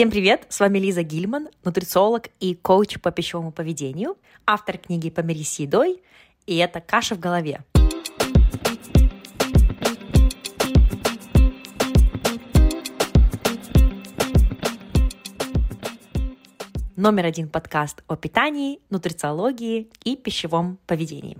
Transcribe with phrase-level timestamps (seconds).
[0.00, 0.46] Всем привет!
[0.48, 6.02] С вами Лиза Гильман, нутрициолог и коуч по пищевому поведению, автор книги «Помирись с едой»,
[6.46, 7.60] и это «Каша в голове».
[16.96, 21.36] Номер один подкаст о питании, нутрициологии и пищевом поведении.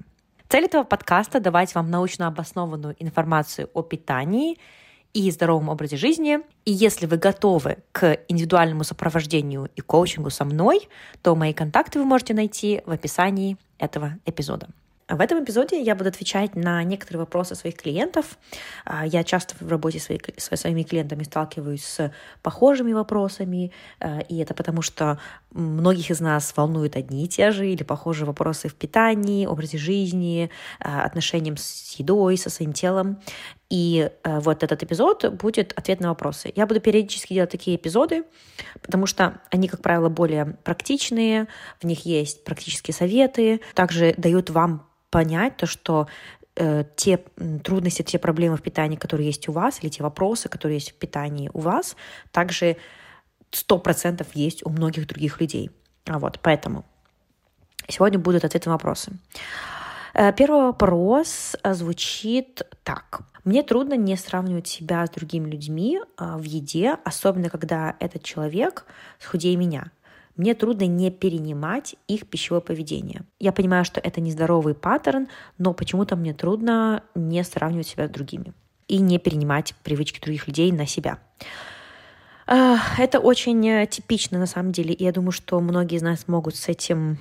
[0.51, 4.59] Цель этого подкаста– давать вам научно обоснованную информацию о питании–
[5.13, 6.41] и здоровом образе жизни.
[6.65, 10.89] И если вы готовы к индивидуальному сопровождению и коучингу со мной,
[11.23, 14.69] то мои контакты вы можете найти в описании этого эпизода.
[15.11, 18.39] В этом эпизоде я буду отвечать на некоторые вопросы своих клиентов.
[18.85, 24.55] А, я часто в работе со своими клиентами сталкиваюсь с похожими вопросами, а, и это
[24.55, 25.19] потому, что
[25.51, 30.49] многих из нас волнуют одни и те же или похожие вопросы в питании, образе жизни,
[30.79, 33.19] а, отношениям с едой, со своим телом.
[33.71, 36.53] И вот этот эпизод будет ответ на вопросы.
[36.57, 38.25] Я буду периодически делать такие эпизоды,
[38.83, 41.47] потому что они, как правило, более практичные,
[41.81, 46.09] в них есть практические советы, также дают вам понять то, что
[46.57, 47.19] э, те
[47.63, 50.95] трудности, те проблемы в питании, которые есть у вас, или те вопросы, которые есть в
[50.95, 51.97] питании у вас,
[52.33, 52.77] также
[53.53, 55.71] сто процентов есть у многих других людей.
[56.07, 56.85] А вот, поэтому
[57.89, 59.13] сегодня будут ответы на вопросы.
[60.15, 63.23] Э, первый вопрос э, звучит так.
[63.45, 68.87] Мне трудно не сравнивать себя с другими людьми э, в еде, особенно когда этот человек
[69.25, 69.91] худее меня
[70.37, 73.25] мне трудно не перенимать их пищевое поведение.
[73.39, 78.55] Я понимаю, что это нездоровый паттерн, но почему-то мне трудно не сравнивать себя с другими
[78.89, 81.19] и не перенимать привычки других людей на себя.
[82.47, 86.69] Это очень типично на самом деле, и я думаю, что многие из нас могут с
[86.71, 87.19] этим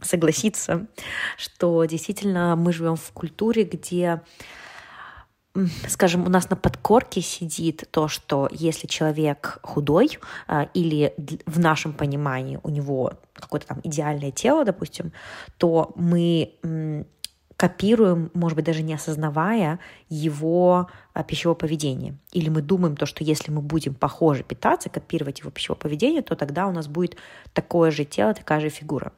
[0.00, 0.86] согласиться,
[1.36, 4.22] что действительно мы живем в культуре, где
[5.88, 10.18] скажем, у нас на подкорке сидит то, что если человек худой
[10.48, 11.14] а, или
[11.46, 15.12] в нашем понимании у него какое-то там идеальное тело, допустим,
[15.58, 16.54] то мы
[17.56, 22.18] копируем, может быть, даже не осознавая его а, пищевое поведение.
[22.32, 26.34] Или мы думаем то, что если мы будем похоже питаться, копировать его пищевое поведение, то
[26.34, 27.16] тогда у нас будет
[27.52, 29.12] такое же тело, такая же фигура.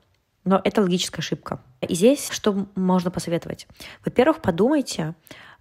[0.47, 1.61] Но это логическая ошибка.
[1.81, 3.67] И здесь что можно посоветовать?
[4.05, 5.15] Во-первых, подумайте,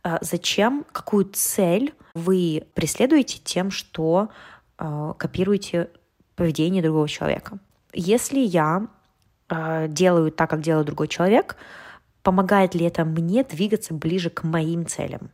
[0.03, 4.29] а зачем, какую цель вы преследуете тем, что
[4.77, 5.89] э, копируете
[6.35, 7.57] поведение другого человека.
[7.93, 8.87] Если я
[9.49, 11.57] э, делаю так, как делает другой человек,
[12.21, 15.31] помогает ли это мне двигаться ближе к моим целям?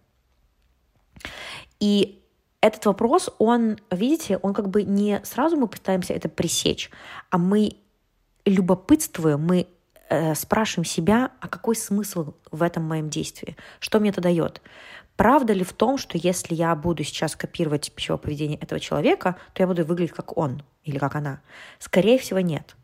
[1.81, 2.23] И
[2.62, 6.89] этот вопрос, он, видите, он как бы не сразу мы пытаемся это пресечь,
[7.29, 7.75] а мы
[8.46, 9.68] любопытствуем, мы
[10.09, 13.56] э, спрашиваем себя, а какой смысл в этом моем действии?
[13.79, 14.62] Что мне это дает?
[15.16, 19.62] Правда ли в том, что если я буду сейчас копировать пищевое поведение этого человека, то
[19.62, 21.41] я буду выглядеть как он или как она?
[21.80, 22.75] Скорее всего, нет.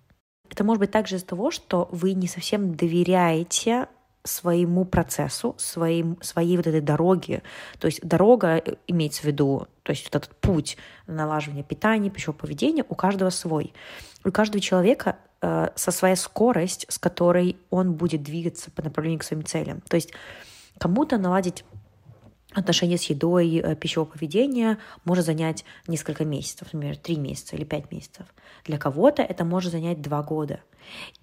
[0.50, 3.88] Это может быть также из-за того, что вы не совсем доверяете
[4.24, 7.44] своему процессу, своим, своей вот этой дороге.
[7.80, 12.38] То есть дорога э, имеется в виду, то есть вот этот путь налаживания питания, пищевого
[12.38, 13.74] поведения у каждого свой.
[14.24, 19.24] У каждого человека э, со своей скорость, с которой он будет двигаться по направлению к
[19.24, 19.82] своим целям.
[19.82, 20.12] То есть
[20.78, 21.64] кому-то наладить
[22.54, 27.92] отношения с едой, э, пищевого поведения может занять несколько месяцев, например, три месяца или пять
[27.92, 28.26] месяцев.
[28.66, 30.62] Для кого-то это может занять два года.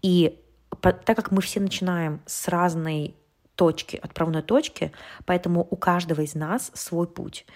[0.02, 0.40] И
[0.80, 3.14] так как мы все начинаем с разной
[3.54, 4.92] точки, отправной точки,
[5.24, 7.46] поэтому у каждого из нас свой путь.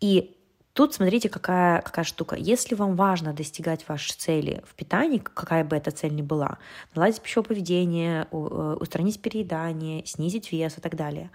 [0.00, 0.36] И
[0.74, 2.36] тут смотрите, какая, какая штука.
[2.36, 6.58] Если вам важно достигать вашей цели в питании, какая бы эта цель ни была,
[6.94, 11.30] наладить пищевое поведение, э, устранить переедание, снизить вес и так далее,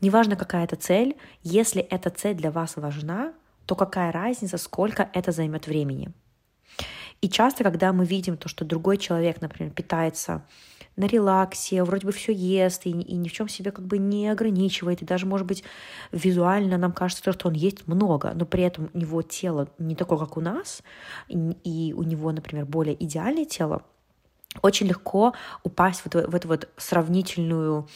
[0.00, 3.32] неважно, какая это цель, если эта цель для вас важна,
[3.66, 6.12] то какая разница, сколько это займет времени.
[7.22, 10.44] И часто, когда мы видим то, что другой человек, например, питается
[10.96, 14.28] на релаксе, вроде бы все ест и, и ни в чем себе как бы не
[14.28, 15.64] ограничивает, и даже, может быть,
[16.12, 20.18] визуально нам кажется, что он есть много, но при этом у него тело не такое,
[20.18, 20.82] как у нас,
[21.28, 23.82] и, у него, например, более идеальное тело,
[24.62, 27.88] очень легко упасть в, эту, в эту вот сравнительную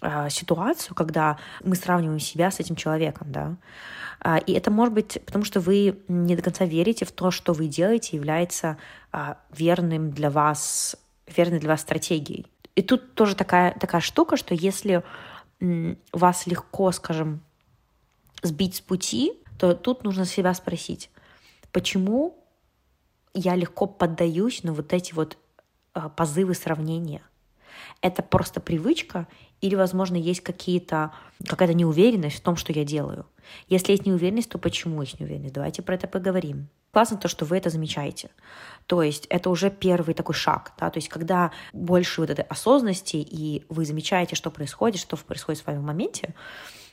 [0.00, 3.56] э, ситуацию, когда мы сравниваем себя с этим человеком, да,
[4.20, 7.52] а, и это может быть потому, что вы не до конца верите в то, что
[7.52, 8.78] вы делаете, является
[9.12, 10.96] а, верным для вас,
[11.36, 12.46] верной для вас стратегией.
[12.74, 15.02] И тут тоже такая, такая штука, что если
[16.12, 17.40] вас легко, скажем,
[18.42, 21.10] сбить с пути, то тут нужно себя спросить,
[21.72, 22.36] почему
[23.34, 25.36] я легко поддаюсь на вот эти вот
[25.92, 27.22] а, позывы сравнения.
[28.00, 29.26] Это просто привычка
[29.60, 31.12] или, возможно, есть какие-то,
[31.46, 33.26] какая-то неуверенность в том, что я делаю.
[33.68, 35.54] Если есть неуверенность, то почему есть неуверенность?
[35.54, 36.68] Давайте про это поговорим.
[36.92, 38.30] Классно то, что вы это замечаете.
[38.86, 43.16] То есть это уже первый такой шаг, да, то есть когда больше вот этой осознанности,
[43.16, 46.34] и вы замечаете, что происходит, что происходит с вами в моменте,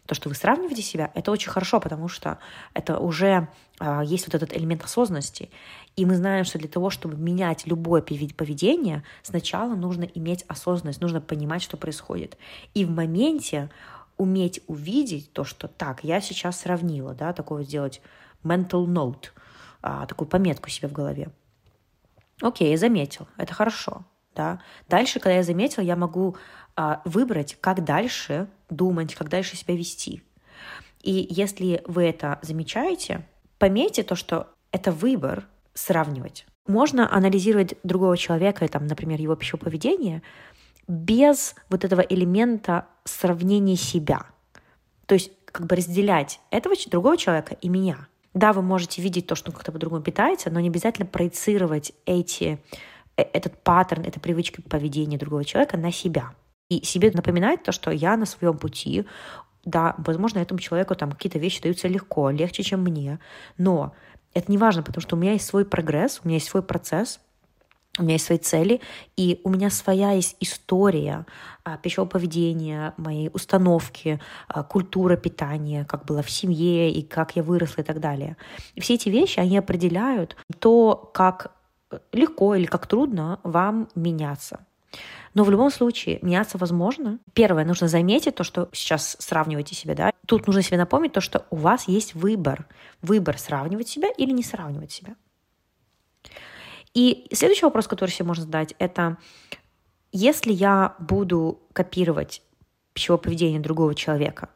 [0.05, 2.37] то, что вы сравниваете себя, это очень хорошо, потому что
[2.73, 3.47] это уже
[3.79, 5.49] э, есть вот этот элемент осознанности.
[5.95, 11.21] И мы знаем, что для того, чтобы менять любое поведение, сначала нужно иметь осознанность, нужно
[11.21, 12.37] понимать, что происходит.
[12.75, 13.71] И в моменте
[14.17, 18.01] уметь увидеть то, что так, я сейчас сравнила, да, такое сделать
[18.43, 19.29] mental note,
[19.85, 21.29] а, такую пометку себе в голове.
[22.41, 24.03] Окей, я заметил, это хорошо.
[24.33, 24.59] Да?
[24.89, 26.35] Дальше, когда я заметил, я могу
[26.75, 30.23] а, выбрать, как дальше думать, как дальше себя вести.
[31.03, 33.27] И если вы это замечаете,
[33.59, 36.47] пометьте то, что это выбор сравнивать.
[36.65, 40.23] Можно анализировать другого человека, там, например, его пищевое поведение,
[40.87, 44.25] без вот этого элемента сравнения себя.
[45.05, 48.07] То есть как бы разделять этого другого человека и меня.
[48.35, 52.59] Да, вы можете видеть то, что он как-то по-другому питается, но не обязательно проецировать эти,
[53.15, 56.33] э, этот паттерн, эта привычка поведения другого человека на себя.
[56.69, 59.05] И себе напоминать то, что я на своем пути,
[59.63, 63.19] да, возможно, этому человеку там какие-то вещи даются легко, легче, чем мне,
[63.57, 63.93] но
[64.33, 67.21] это не важно, потому что у меня есть свой прогресс, у меня есть свой процесс,
[67.97, 68.81] у меня есть свои цели,
[69.15, 71.25] и у меня своя есть история
[71.63, 77.43] а, пищевого поведения, моей установки, а, культура питания, как было в семье и как я
[77.43, 78.37] выросла и так далее.
[78.75, 81.55] И все эти вещи, они определяют то, как
[82.11, 84.65] легко или как трудно вам меняться.
[85.33, 87.19] Но в любом случае меняться возможно.
[87.33, 90.11] Первое, нужно заметить то, что сейчас сравниваете себя, да.
[90.25, 92.67] Тут нужно себе напомнить то, что у вас есть выбор.
[93.01, 95.15] Выбор сравнивать себя или не сравнивать себя.
[96.95, 99.17] И следующий вопрос, который себе можно задать, это
[100.11, 102.41] если я буду копировать
[102.93, 104.49] пищевое поведение другого человека,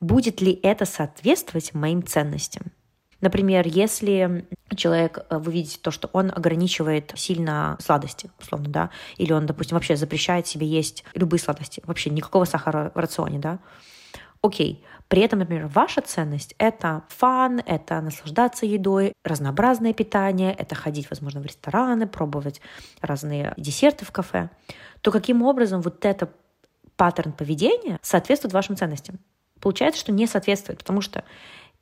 [0.00, 2.72] будет ли это соответствовать моим ценностям?
[3.20, 9.32] Например, если человек, э, вы видите то, что он ограничивает сильно сладости, условно, да, или
[9.32, 13.58] он, допустим, вообще запрещает себе есть любые сладости, вообще никакого сахара в рационе, да,
[14.44, 14.84] окей.
[15.08, 21.40] При этом, например, ваша ценность— это фан, это наслаждаться едой, разнообразное питание, это ходить, возможно,
[21.40, 22.60] в рестораны, пробовать
[23.00, 24.50] разные десерты в кафе,
[25.00, 26.30] то каким образом вот это
[26.96, 29.18] паттерн поведения соответствует вашим ценностям?
[29.60, 31.24] Получается, что не соответствует, потому что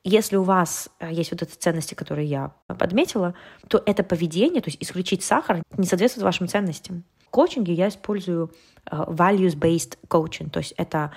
[0.04, 3.34] если у вас э, есть вот эти ценности, которые я подметила,
[3.68, 7.04] то это поведение, то есть исключить сахар, не соответствует вашим ценностям.
[7.24, 8.52] В коучинге я использую
[8.90, 11.12] э, values-based coaching, то есть это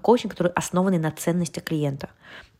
[0.00, 2.10] коучинг, который основан на ценностях клиента.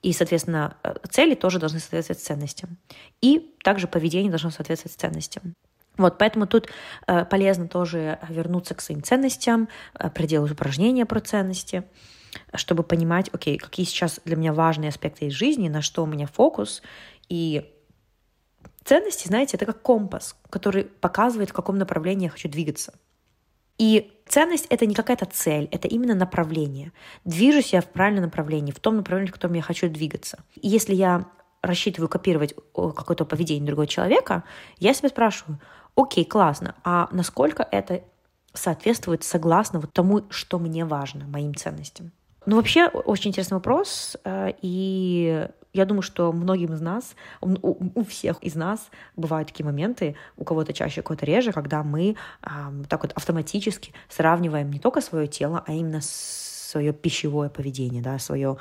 [0.02, 2.78] И, соответственно, э, цели тоже должны соответствовать ценностям.
[3.20, 5.54] И также поведение должно соответствовать ценностям.
[5.96, 6.68] Вот, поэтому тут
[7.06, 11.84] э, полезно тоже вернуться к своим ценностям, э, проделать упражнения про ценности,
[12.54, 16.26] чтобы понимать, окей, какие сейчас для меня важные аспекты из жизни, на что у меня
[16.26, 16.82] фокус.
[17.28, 17.70] И
[18.84, 22.94] ценности, знаете, это как компас, который показывает, в каком направлении я хочу двигаться.
[23.78, 26.92] И ценность— это не какая-то цель, это именно направление.
[27.24, 30.38] Движусь я в правильном направлении, в том направлении, в котором я хочу двигаться.
[30.54, 31.26] И если я
[31.62, 34.44] рассчитываю копировать какое-то поведение другого человека,
[34.78, 35.60] я себя спрашиваю,
[35.94, 38.02] окей, классно, а насколько это
[38.52, 42.12] соответствует согласно вот тому, что мне важно, моим ценностям?
[42.44, 48.42] Ну, вообще, очень интересный вопрос, э, и я думаю, что многим из нас, у, всех
[48.42, 53.02] из нас бывают такие моменты, у кого-то чаще, у кого-то реже, когда мы а, так
[53.02, 58.58] вот автоматически сравниваем не только свое тело, а именно свое пищевое поведение, да, свое,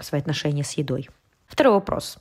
[0.00, 1.08] свои отношения с едой.
[1.46, 2.18] Второй вопрос.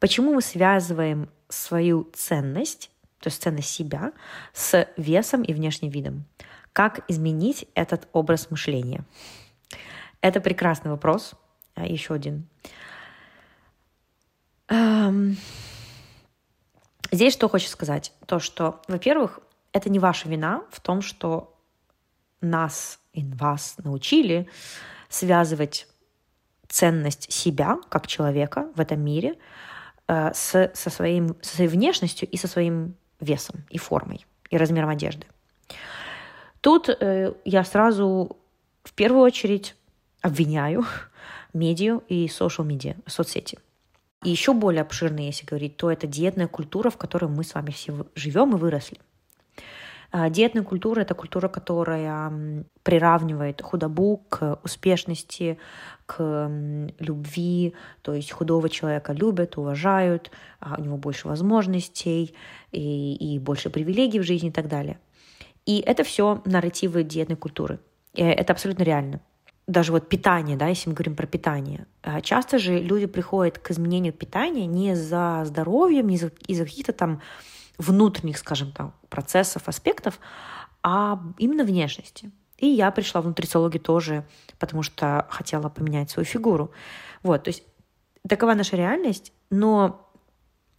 [0.00, 4.12] Почему мы связываем свою ценность, то есть ценность себя,
[4.52, 6.24] с весом и внешним видом?
[6.72, 9.04] Как изменить этот образ мышления?
[10.26, 11.34] Это прекрасный вопрос.
[11.76, 12.48] А, Еще один.
[14.66, 15.36] Эм...
[17.12, 18.12] Здесь что хочу сказать?
[18.26, 19.38] То, что, во-первых,
[19.70, 21.56] это не ваша вина в том, что
[22.40, 24.48] нас и вас научили
[25.08, 25.86] связывать
[26.66, 29.38] ценность себя как человека в этом мире
[30.08, 34.88] э, с, со, своим, со своей внешностью и со своим весом и формой и размером
[34.88, 35.24] одежды.
[36.60, 38.36] Тут э, я сразу
[38.82, 39.76] в первую очередь
[40.22, 40.84] обвиняю
[41.52, 43.58] медиа и social медиа, соцсети.
[44.24, 47.70] И еще более обширно, если говорить, то это диетная культура, в которой мы с вами
[47.70, 48.98] все живем и выросли.
[50.12, 55.58] А, диетная культура– это культура, которая приравнивает худобу к успешности,
[56.06, 56.50] к
[56.98, 60.30] любви, то есть худого человека любят, уважают,
[60.60, 62.34] а, у него больше возможностей
[62.72, 64.98] и, и больше привилегий в жизни и так далее.
[65.66, 67.80] И это все нарративы диетной культуры.
[68.14, 69.20] И это абсолютно реально.
[69.66, 73.70] Даже вот питание, да, если мы говорим про питание, э, часто же люди приходят к
[73.70, 77.20] изменению питания не за здоровьем, не из-за каких-то там
[77.78, 80.20] внутренних, скажем так, процессов, аспектов,
[80.82, 82.30] а именно внешности.
[82.58, 84.24] И я пришла в нутрициологию тоже,
[84.58, 86.70] потому что хотела поменять свою фигуру.
[87.22, 87.64] Вот, то есть
[88.26, 90.08] такова наша реальность, но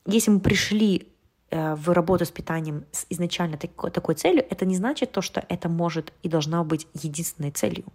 [0.05, 1.13] если мы пришли
[1.49, 5.69] в работу с питанием с изначально такой, такой целью, это не значит то, что это
[5.69, 7.85] может и должна быть единственной целью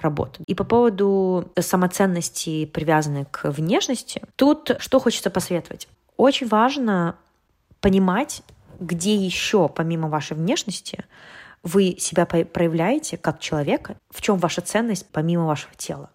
[0.00, 0.44] работы.
[0.46, 5.88] И по поводу самоценности, привязанной к внешности, тут что хочется посоветовать.
[6.16, 7.16] Очень важно
[7.80, 8.42] понимать,
[8.78, 11.04] где еще, помимо вашей внешности,
[11.62, 16.10] вы себя проявляете как человека, в чем ваша ценность помимо вашего тела.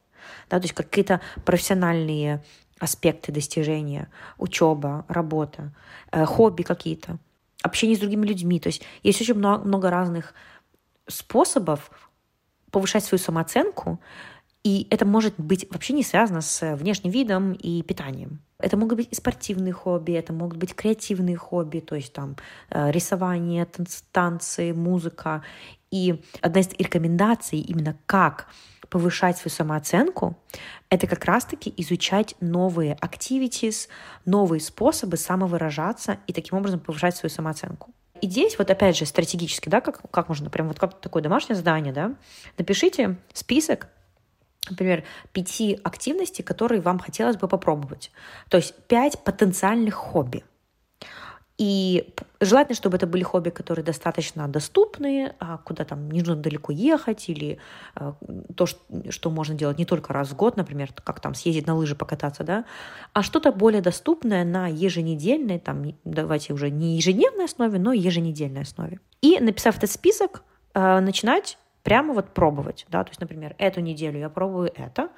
[0.50, 2.44] Да, то есть какие-то профессиональные
[2.80, 5.74] аспекты достижения, учеба, работа,
[6.12, 7.18] э, хобби какие-то,
[7.62, 8.60] общение с другими людьми.
[8.60, 10.34] То есть есть очень много, разных
[11.08, 11.92] способов
[12.72, 14.00] повышать свою самооценку,
[14.64, 18.40] и это может быть вообще не связано с внешним видом и питанием.
[18.58, 22.36] Это могут быть и спортивные хобби, это могут быть креативные хобби, то есть там
[22.72, 23.68] э, рисование,
[24.12, 25.44] танцы, музыка.
[25.92, 28.48] И одна из рекомендаций именно как
[28.90, 30.38] повышать свою самооценку,
[30.90, 33.88] это как раз-таки изучать новые activities,
[34.26, 37.94] новые способы самовыражаться и таким образом повышать свою самооценку.
[38.22, 41.56] И здесь вот опять же стратегически, да, как, как можно, прям вот как такое домашнее
[41.56, 42.16] задание, да,
[42.58, 43.88] напишите список
[44.70, 48.12] например, пяти активностей, которые вам хотелось бы попробовать.
[48.50, 50.44] То есть пять потенциальных хобби.
[51.58, 56.74] И желательно, чтобы это были хобби, которые достаточно доступные, а куда там не нужно далеко
[56.74, 57.60] ехать, или
[57.96, 58.16] а,
[58.56, 61.96] то, что можно делать не только раз в год, например, как там съездить на лыжи
[61.96, 62.66] покататься, да,
[63.14, 69.00] а что-то более доступное на еженедельной, там, давайте уже не ежедневной основе, но еженедельной основе.
[69.22, 70.44] И написав этот список,
[70.74, 75.10] а, начинать прямо вот пробовать, да, то есть, например, эту неделю я пробую это,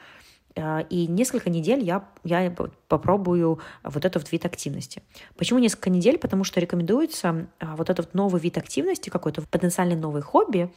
[0.90, 2.54] и несколько недель я, я
[2.88, 5.04] попробую вот этот вид активности.
[5.36, 6.18] Почему несколько недель?
[6.18, 10.74] Потому что рекомендуется э, вот этот новый вид активности, какой-то потенциальный новый хобби,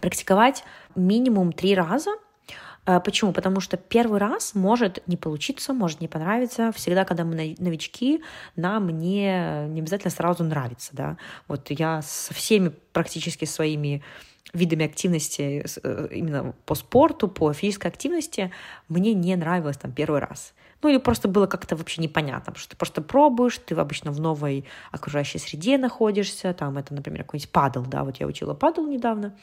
[0.00, 0.64] практиковать
[0.94, 2.12] минимум три раза
[2.86, 3.32] э, Почему?
[3.32, 6.72] Потому что первый раз может не получиться, может не понравиться.
[6.72, 8.22] Всегда, когда мы новички,
[8.56, 10.90] нам не, не обязательно сразу нравится.
[10.92, 11.16] Да?
[11.46, 14.02] Вот я со всеми практически своими
[14.52, 18.50] видами активности э, именно по спорту, по физической активности
[18.88, 20.54] мне не нравилось там первый раз.
[20.82, 24.64] Ну или просто было как-то вообще непонятно, что ты просто пробуешь, ты обычно в новой
[24.92, 29.34] окружающей среде находишься, там это, например, какой-нибудь падал, да, вот я учила падал недавно,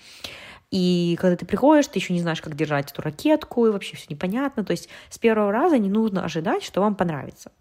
[0.72, 4.08] и когда ты приходишь, ты еще не знаешь, как держать эту ракетку, и вообще все
[4.10, 7.52] непонятно, то есть с первого раза не нужно ожидать, что вам понравится.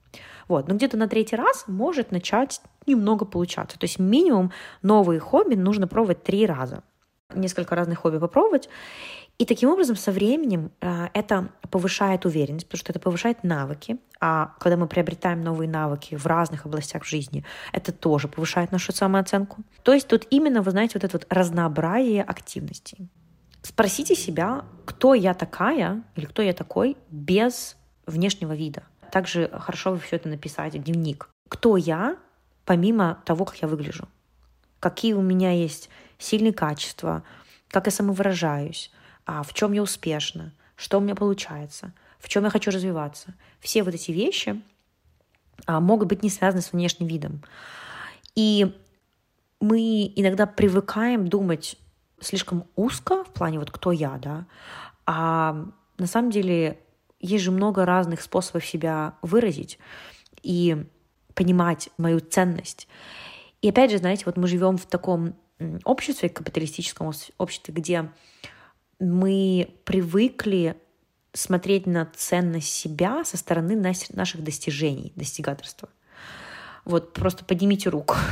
[0.48, 0.68] Вот.
[0.68, 3.78] Но где-то на третий раз может начать немного получаться.
[3.78, 6.82] То есть минимум новые хобби нужно пробовать три раза
[7.34, 8.68] несколько разных хобби попробовать.
[9.38, 13.98] И таким образом со временем э, это повышает уверенность, потому что это повышает навыки.
[14.20, 19.62] А когда мы приобретаем новые навыки в разных областях жизни, это тоже повышает нашу самооценку.
[19.82, 23.08] То есть тут именно, вы знаете, вот это вот разнообразие активностей.
[23.62, 27.76] Спросите себя, кто я такая или кто я такой без
[28.06, 28.84] внешнего вида.
[29.10, 31.28] Также хорошо бы все это написать в дневник.
[31.48, 32.16] Кто я,
[32.64, 34.06] помимо того, как я выгляжу?
[34.80, 35.88] Какие у меня есть
[36.18, 37.22] сильные качества,
[37.68, 38.90] как я самовыражаюсь,
[39.26, 43.34] а в чем я успешна, что у меня получается, в чем я хочу развиваться.
[43.60, 44.60] Все вот эти вещи
[45.66, 47.42] а, могут быть не связаны с внешним видом.
[48.34, 48.74] И
[49.60, 51.76] мы иногда привыкаем думать
[52.20, 54.46] слишком узко в плане вот кто я, да,
[55.06, 55.66] а
[55.98, 56.80] на самом деле
[57.20, 59.78] есть же много разных способов себя выразить
[60.42, 60.86] и
[61.34, 62.88] понимать мою ценность.
[63.62, 65.34] И опять же, знаете, вот мы живем в таком
[65.84, 68.10] обществе, капиталистическом обществе, где
[68.98, 70.76] мы привыкли
[71.32, 75.88] смотреть на ценность себя со стороны наших достижений, достигаторства.
[76.84, 78.16] Вот просто поднимите руку.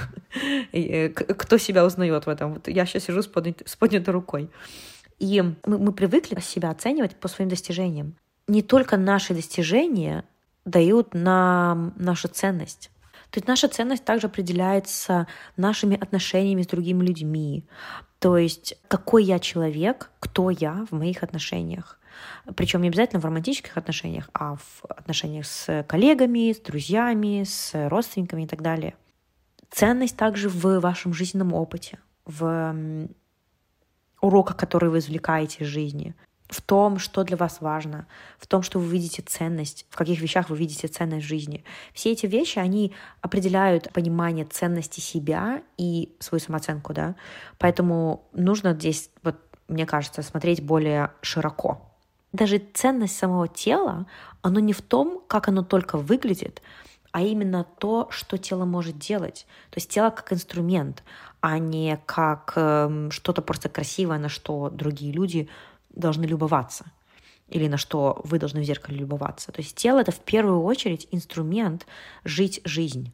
[0.74, 2.54] Э, кто себя узнает в этом?
[2.54, 4.48] Вот я сейчас сижу с, поднятой, с поднятой рукой.
[5.18, 8.16] И мы, мы привыкли себя оценивать по своим достижениям.
[8.48, 10.24] Не только наши достижения
[10.64, 12.90] дают нам нашу ценность.
[13.32, 17.64] То есть наша ценность также определяется нашими отношениями с другими людьми.
[18.18, 21.98] То есть какой я человек, кто я в моих отношениях.
[22.54, 28.42] Причем не обязательно в романтических отношениях, а в отношениях с коллегами, с друзьями, с родственниками
[28.42, 28.96] и так далее.
[29.70, 32.76] Ценность также в вашем жизненном опыте, в
[34.20, 36.14] уроках, которые вы извлекаете из жизни
[36.52, 38.06] в том, что для вас важно,
[38.38, 41.64] в том, что вы видите ценность, в каких вещах вы видите ценность жизни.
[41.94, 42.92] Все эти вещи, они
[43.22, 47.14] определяют понимание ценности себя и свою самооценку, да.
[47.58, 49.36] Поэтому нужно здесь, вот,
[49.68, 51.80] мне кажется, смотреть более широко.
[52.32, 54.06] даже ценность самого тела,
[54.42, 56.62] оно не в том, как оно только выглядит,
[57.12, 59.46] а именно то, что тело может делать.
[59.70, 61.02] То есть тело как инструмент,
[61.40, 65.48] а не как э, что-то просто красивое, на что другие люди
[65.94, 66.86] должны любоваться
[67.52, 69.52] или на что вы должны в зеркале любоваться.
[69.52, 71.86] То есть тело— это в первую очередь инструмент
[72.24, 73.12] жить жизнь.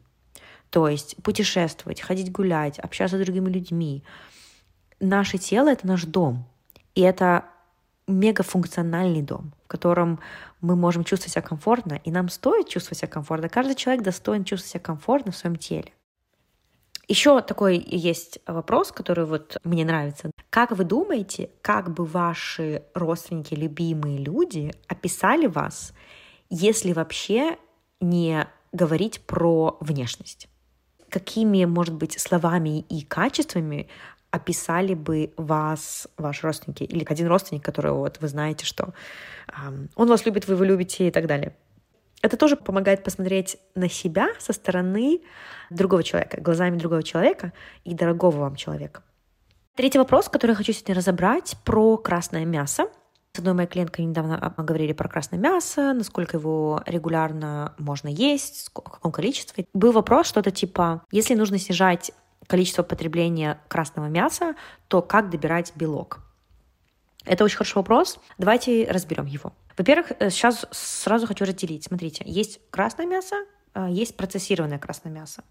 [0.69, 4.03] То есть путешествовать, ходить гулять, общаться с другими людьми.
[4.99, 6.45] Наше тело— это наш дом.
[6.95, 7.45] И это
[8.07, 10.19] мегафункциональный дом, в котором
[10.61, 13.49] мы можем чувствовать себя комфортно, и нам стоит чувствовать себя комфортно.
[13.49, 15.93] Каждый человек достоин чувствовать себя комфортно в своем теле.
[17.09, 20.29] Еще такой есть вопрос, который вот мне нравится.
[20.51, 25.93] Как вы думаете, как бы ваши родственники, любимые люди описали вас,
[26.51, 27.57] если вообще
[27.99, 30.47] не говорить про внешность?
[31.09, 33.87] Какими, может быть, словами и качествами
[34.29, 38.93] описали бы вас ваши родственники или один родственник, который вот вы знаете, что
[39.47, 41.55] эм, он вас любит, вы его любите и так далее.
[42.21, 45.21] Это тоже помогает посмотреть на себя со стороны
[45.69, 47.53] другого человека, глазами другого человека
[47.85, 49.03] и дорогого вам человека.
[49.75, 52.89] Третий вопрос, который я хочу сегодня разобрать, про красное мясо.
[53.31, 58.69] С одной моей клиенткой недавно мы говорили про красное мясо, насколько его регулярно можно есть,
[58.69, 59.67] в каком количестве.
[59.73, 62.11] Был вопрос что-то типа, если нужно снижать
[62.47, 64.55] количество потребления красного мяса,
[64.87, 66.19] то как добирать белок?
[67.25, 68.19] Это очень хороший вопрос.
[68.37, 69.53] Давайте разберем его.
[69.79, 71.85] Во-первых, э, сейчас сразу хочу разделить.
[71.85, 75.41] Смотрите, есть красное мясо, а, есть процессированное красное мясо.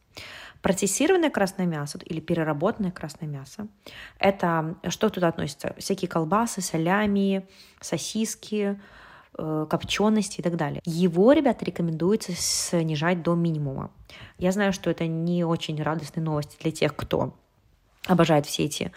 [0.61, 3.69] Процессированное красное мясо или переработанное красное мясо–
[4.19, 5.75] это что туда относится?
[5.79, 7.49] Всякие колбасы, солями,
[7.81, 8.79] сосиски,
[9.39, 10.83] э, копчености и так далее.
[10.85, 13.91] Его, ребята, рекомендуется снижать до минимума.
[14.37, 17.35] Я знаю, что это не очень радостные новости для тех, кто
[18.07, 18.93] обожает все эти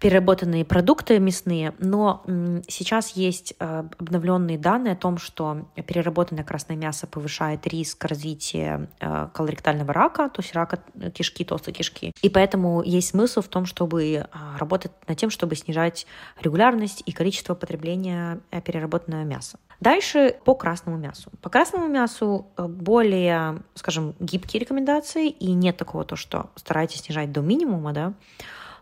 [0.00, 2.24] переработанные продукты мясные, но
[2.68, 9.28] сейчас есть э, обновленные данные о том, что переработанное красное мясо повышает риск развития э,
[9.34, 10.80] колоректального рака, то есть рака
[11.12, 12.12] кишки, толстой кишки.
[12.22, 14.24] И поэтому есть смысл в том, чтобы э,
[14.58, 16.06] работать над тем, чтобы снижать
[16.40, 19.58] регулярность и количество потребления переработанного мяса.
[19.80, 21.30] Дальше по красному мясу.
[21.40, 27.40] По красному мясу более, скажем, гибкие рекомендации, и нет такого то, что старайтесь снижать до
[27.42, 28.14] минимума, да,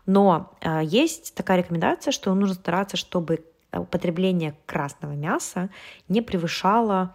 [0.07, 5.69] но э, есть такая рекомендация, что нужно стараться, чтобы употребление красного мяса
[6.07, 7.13] не превышало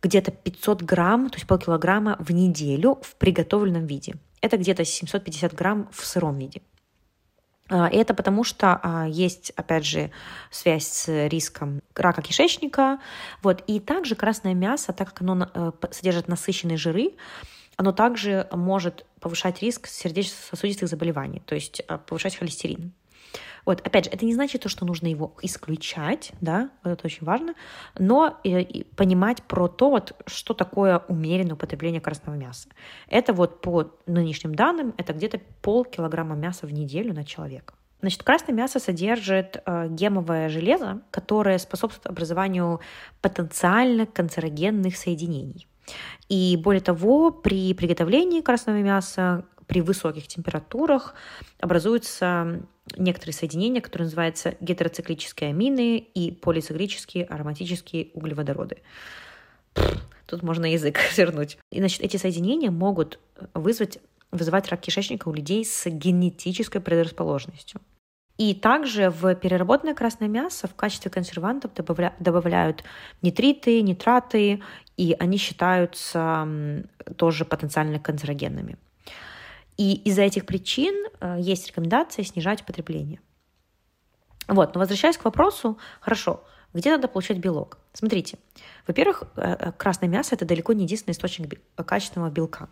[0.00, 4.14] где-то 500 грамм, то есть полкилограмма в неделю в приготовленном виде.
[4.40, 6.62] Это где-то 750 грамм в сыром виде.
[7.68, 10.10] А, и это потому, что а, есть, опять же,
[10.50, 12.98] связь с риском рака кишечника.
[13.42, 13.62] Вот.
[13.66, 17.12] И также красное мясо, так как оно э, содержит насыщенные жиры,
[17.76, 22.92] оно также может повышать риск сердечно-сосудистых заболеваний, то есть э, повышать холестерин.
[23.64, 27.24] Вот, опять же, это не значит то, что нужно его исключать, да, вот это очень
[27.24, 27.54] важно,
[27.96, 32.68] но и, и понимать про то, вот, что такое умеренное употребление красного мяса.
[33.06, 37.74] Это вот по нынешним данным, это где-то полкилограмма мяса в неделю на человека.
[38.00, 42.80] Значит, красное мясо содержит э, гемовое железо, которое способствует образованию
[43.20, 45.68] потенциально канцерогенных соединений.
[46.28, 51.14] И более того, при приготовлении красного мяса при высоких температурах
[51.60, 52.62] образуются
[52.96, 58.78] некоторые соединения, которые называются гетероциклические амины и полициклические ароматические углеводороды.
[60.26, 61.58] Тут можно язык свернуть.
[61.70, 63.18] И, значит, эти соединения могут
[63.54, 63.98] вызвать,
[64.30, 67.80] вызывать рак кишечника у людей с генетической предрасположенностью.
[68.38, 72.82] И также в переработанное красное мясо в качестве консервантов добавля, добавляют
[73.20, 74.62] нитриты, нитраты,
[75.02, 76.46] и они считаются
[77.16, 78.76] тоже потенциально канцерогенными.
[79.76, 83.18] И из-за этих причин э, есть рекомендация снижать потребление.
[84.46, 87.78] Вот, но возвращаясь к вопросу, хорошо, где надо получать белок?
[87.92, 88.38] Смотрите,
[88.86, 92.68] во-первых, э, э, красное мясо– это далеко не единственный источник качественного белка.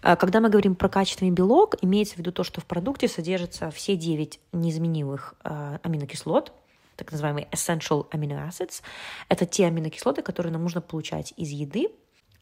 [0.00, 3.96] Когда мы говорим про качественный белок, имеется в виду то, что в продукте содержатся все
[3.96, 6.54] 9 неизменимых аминокислот,
[7.00, 8.82] так называемые essential amino acids.
[9.28, 11.88] Это те аминокислоты, которые нам нужно получать из еды.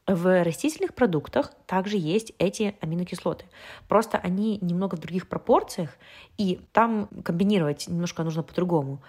[0.05, 3.45] В растительных продуктах также есть эти аминокислоты.
[3.87, 5.97] Просто они немного в других пропорциях,
[6.37, 9.01] и там комбинировать немножко нужно по-другому.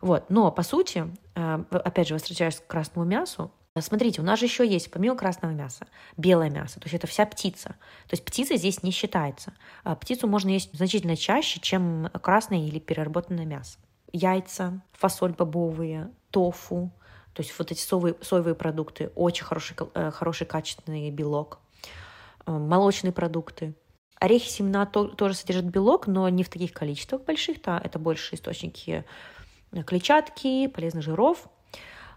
[0.00, 0.28] Вот.
[0.28, 4.64] Но, по сути, э, опять же, возвращаясь к красному мясу, Смотрите, у нас же еще
[4.64, 7.70] есть, помимо красного мяса, белое мясо, то есть это вся птица.
[7.70, 9.52] То есть птица здесь не считается.
[9.82, 13.78] А птицу можно есть значительно чаще, чем красное или переработанное мясо.
[14.16, 16.92] Яйца, фасоль бобовые, тофу,
[17.32, 21.58] то есть вот эти соевые, соевые продукты, очень хороший, э, хороший качественный белок.
[22.46, 23.74] Э, молочные продукты.
[24.20, 28.36] Орехи, семена то, тоже содержат белок, но не в таких количествах больших, да, это больше
[28.36, 29.04] источники
[29.86, 31.48] клетчатки, полезных жиров–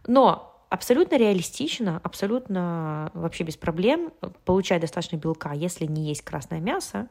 [0.07, 4.13] Но абсолютно реалистично, абсолютно вообще без проблем
[4.45, 7.07] получать достаточно белка, если не есть красное мясо.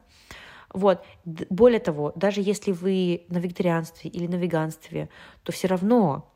[0.73, 1.03] Вот.
[1.25, 5.09] Более того, даже если вы на вегетарианстве или на веганстве,
[5.43, 6.31] то все равно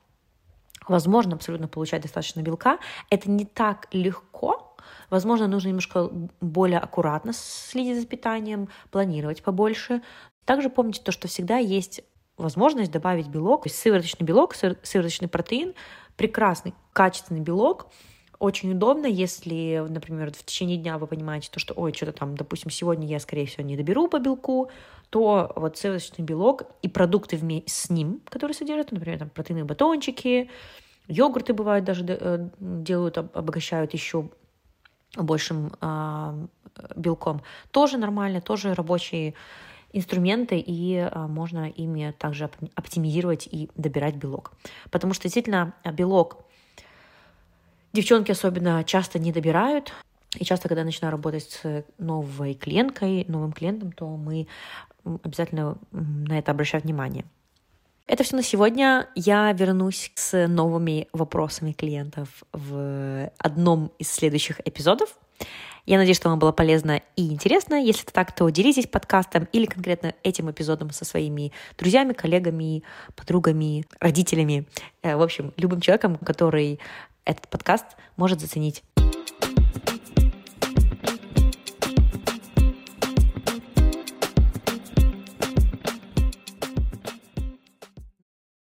[0.87, 2.79] возможно абсолютно получать достаточно белка.
[3.09, 4.71] Это не так легко,
[5.09, 10.01] Возможно, нужно немножко более аккуратно следить за питанием, планировать побольше.
[10.45, 12.01] Также помните то, что всегда есть
[12.37, 15.73] возможность добавить белок, то есть сывороточный белок, сывороточный протеин,
[16.15, 17.87] прекрасный, качественный белок,
[18.41, 22.71] очень удобно, если, например, в течение дня вы понимаете, то, что, ой, что-то там, допустим,
[22.71, 24.71] сегодня я, скорее всего, не доберу по белку,
[25.11, 30.49] то вот сывороточный белок и продукты вместе с ним, которые содержат, например, там, протеиновые батончики,
[31.07, 34.31] йогурты бывают даже э, делают, обогащают еще
[35.15, 36.47] большим э,
[36.95, 37.43] белком.
[37.69, 39.35] Тоже нормально, тоже рабочие
[39.93, 44.53] инструменты, и э, можно ими также оптимизировать и добирать белок.
[44.89, 46.45] Потому что действительно белок
[47.93, 49.93] девчонки особенно часто не добирают.
[50.37, 54.47] И часто, когда я начинаю работать с новой клиенткой, новым клиентом, то мы
[55.03, 57.25] обязательно на это обращаем внимание.
[58.07, 59.07] Это все на сегодня.
[59.15, 65.17] Я вернусь с новыми вопросами клиентов в одном из следующих эпизодов.
[65.85, 67.75] Я надеюсь, что вам было полезно и интересно.
[67.75, 72.83] Если это так, то делитесь подкастом или конкретно этим эпизодом со своими друзьями, коллегами,
[73.15, 74.67] подругами, родителями.
[75.01, 76.79] Э, в общем, любым человеком, который
[77.25, 78.83] этот подкаст может заценить